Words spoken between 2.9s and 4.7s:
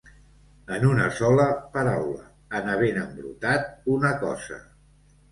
embrutat una cosa.